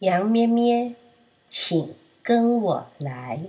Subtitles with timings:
[0.00, 0.94] 羊咩咩，
[1.48, 3.46] 请跟我来。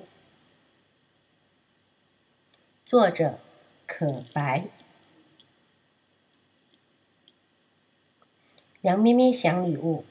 [2.88, 3.38] 作者：
[3.86, 4.66] 可白。
[8.82, 10.04] 羊咩咩想礼物，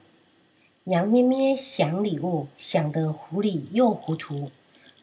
[0.85, 4.53] 羊咩咩想礼物，想得糊里又糊涂。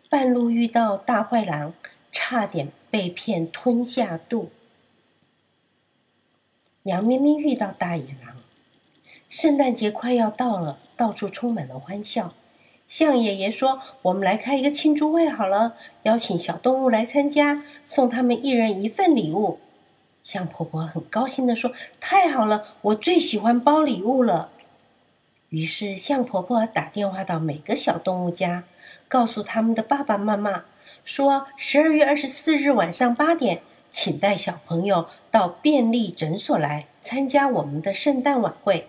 [0.09, 1.73] 半路遇到大坏狼，
[2.13, 4.51] 差点被骗吞下肚。
[6.83, 8.37] 羊咩咩遇到大野狼。
[9.29, 12.33] 圣诞节快要到了，到处充满了欢笑。
[12.87, 19.59] 象爷爷说：“我们来开一个庆祝会好了，邀请小动物来参加，送他们一人一份礼物。”
[20.23, 24.51] 象婆婆很高兴地说：“太好了，我最喜欢包礼物了。”
[25.49, 28.63] 于是象婆婆打电话到每个小动物家，
[29.07, 30.65] 告诉他们的爸爸妈妈
[31.03, 38.87] 说：“十二月二十四日晚上八点，请带小朋友到便利诊所来参加我们的圣诞晚会。”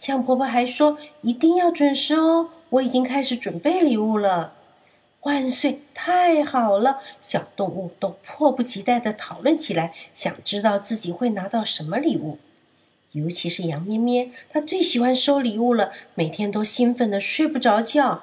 [0.00, 2.50] 象婆婆还说：“一定要准时哦！
[2.70, 4.54] 我已经开始准备礼物了。”
[5.22, 5.82] 万岁！
[5.92, 7.00] 太好了！
[7.20, 12.38] 小动物都迫不及待的讨论起来，想知道自己会拿到什么礼物。
[13.10, 18.22] 尤其是羊咩咩，它最喜欢收礼物了，每天都兴奋的睡不着觉。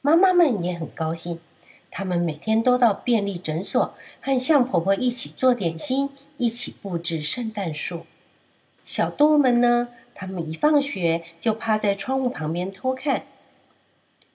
[0.00, 1.40] 妈妈们也很高兴，
[1.90, 8.06] 他们每天都到便利诊所和象婆婆一起做点心，一起布置圣诞树。
[8.84, 9.88] 小动物们呢？
[10.20, 13.22] 他们一放学就趴在窗户旁边偷看。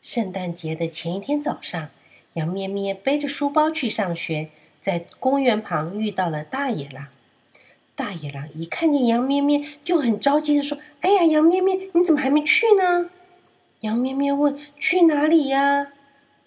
[0.02, 1.89] 圣诞节的前一天早上，
[2.36, 4.48] 羊咩咩背着书包去上学，
[4.80, 7.08] 在公园旁遇到了大野狼。
[7.95, 13.09] 大野狼一看见羊咩咩，就很着急的说：“哎呀，羊咩咩，你怎么还没去呢？”
[13.81, 15.92] 羊咩咩问：“去哪里呀？”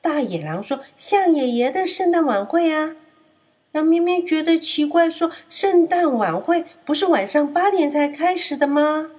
[0.01, 2.97] 大野狼说：“象爷爷的圣诞晚会啊。”
[3.73, 9.11] 羊咩咩觉得奇怪，说：“圣诞晚会不是晚上八点才开始的吗？”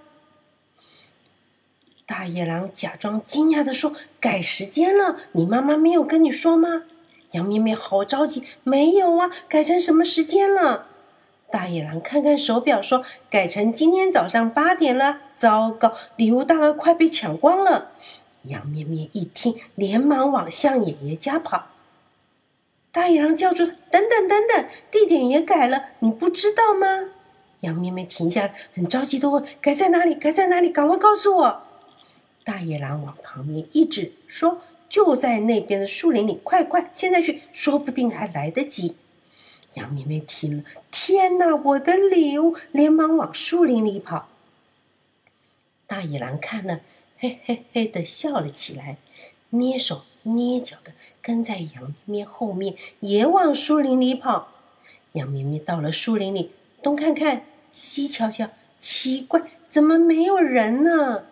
[2.07, 6.83] 大野狼假装惊讶的说：“改时间了，你妈妈没有跟你说吗？”
[7.31, 10.87] 羊咩咩好着急：“没有啊，改成什么时间了？”
[11.51, 17.91] 大野狼看看手表说：“改成今天早上八点了。”糟糕，礼物大概快被抢光了。
[18.43, 21.67] 羊咩咩一听，连忙往象爷爷家跑。
[22.93, 27.09] 大野狼叫住：“等等等等，地点也改了，你不知道吗？”
[27.61, 30.15] 羊咩咩停下，很着急的问：“改在哪里？
[30.15, 30.69] 改在哪里？
[30.69, 31.63] 赶快告诉我！”
[32.47, 38.95] 大野狼往旁边一指，说：“就在那边的树林里，快快，现在去，说不定还来得及。”
[39.75, 42.55] 羊咩咩听了，天哪，我的礼物！
[42.71, 44.29] 连忙往树林里跑。
[45.87, 46.79] 大野狼看了，
[47.17, 48.95] 嘿嘿嘿的笑了起来，
[49.49, 54.53] 捏手捏脚的跟在羊咩咩后面，也往树林里跑。
[55.11, 57.43] 羊咩咩到了树林里，东看看，
[57.73, 61.25] 西瞧瞧，奇怪，怎么没有人呢？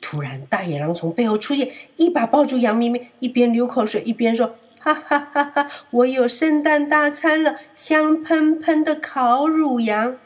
[0.00, 5.68] 突然，大野狼从背后出现，一把抱住羊咩咩，一边流口水，一边说：“哈哈哈哈！
[5.90, 10.16] 我有圣诞大餐了，香喷喷的烤乳羊！”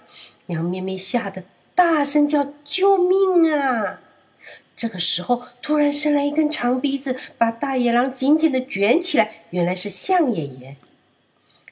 [0.48, 1.44] 羊咩咩吓得
[1.74, 4.00] 大声叫：“救命啊！”
[4.76, 9.44] 这个时候，突然伸来一根长鼻子，把大野狼紧紧的卷起来。
[9.50, 10.76] 原来是象爷爷。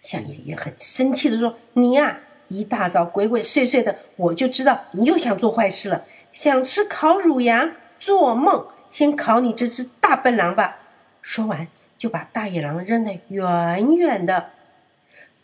[0.00, 8.66] 象爷爷很生气的说：“你呀，一大早鬼鬼祟祟的，我就知道你又想做坏事了，想吃烤乳羊。”做梦！
[8.90, 10.78] 先烤你这只大笨狼吧！
[11.20, 14.50] 说完，就把大野狼扔得远远的。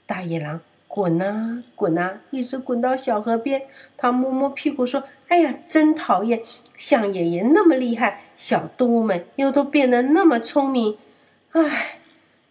[0.06, 3.66] 大野狼滚啊滚啊，一直滚到小河边。
[3.96, 6.42] 他摸摸屁股说：“哎呀，真讨厌！
[6.76, 10.96] 象爷爷那么厉害，小动物们又都变得那么聪明。
[11.52, 11.98] 唉，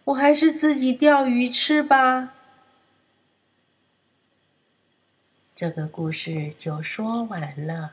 [0.04, 2.34] 我还是自己钓鱼吃吧。”
[5.56, 7.92] 这个故事就说完了。